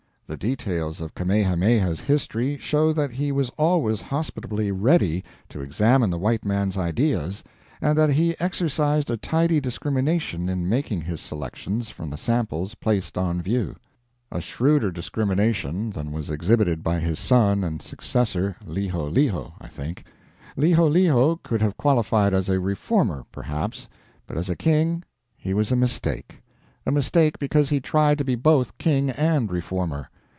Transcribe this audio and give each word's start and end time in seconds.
The 0.33 0.37
details 0.37 1.01
of 1.01 1.13
Kamehameha's 1.13 1.99
history 1.99 2.57
show 2.57 2.93
that 2.93 3.11
he 3.11 3.33
was 3.33 3.49
always 3.57 4.01
hospitably 4.01 4.71
ready 4.71 5.25
to 5.49 5.59
examine 5.59 6.09
the 6.09 6.17
white 6.17 6.45
man's 6.45 6.77
ideas, 6.77 7.43
and 7.81 7.97
that 7.97 8.11
he 8.11 8.39
exercised 8.39 9.11
a 9.11 9.17
tidy 9.17 9.59
discrimination 9.59 10.47
in 10.47 10.69
making 10.69 11.01
his 11.01 11.19
selections 11.19 11.89
from 11.89 12.09
the 12.09 12.15
samples 12.15 12.75
placed 12.75 13.17
on 13.17 13.41
view. 13.41 13.75
A 14.31 14.39
shrewder 14.39 14.89
discrimination 14.89 15.89
than 15.91 16.13
was 16.13 16.29
exhibited 16.29 16.81
by 16.81 17.01
his 17.01 17.19
son 17.19 17.61
and 17.61 17.81
successor, 17.81 18.55
Liholiho, 18.65 19.55
I 19.59 19.67
think. 19.67 20.05
Liholiho 20.55 21.43
could 21.43 21.61
have 21.61 21.75
qualified 21.75 22.33
as 22.33 22.47
a 22.47 22.57
reformer, 22.57 23.25
perhaps, 23.33 23.89
but 24.27 24.37
as 24.37 24.47
a 24.49 24.55
king 24.55 25.03
he 25.35 25.53
was 25.53 25.73
a 25.73 25.75
mistake. 25.75 26.41
A 26.85 26.91
mistake 26.91 27.37
because 27.37 27.67
he 27.67 27.81
tried 27.81 28.17
to 28.17 28.23
be 28.23 28.35
both 28.35 28.77
king 28.77 29.09
and 29.09 29.51
reformer. 29.51 30.07